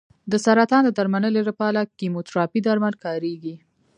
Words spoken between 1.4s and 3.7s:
لپاره کیموتراپي درمل کارېږي.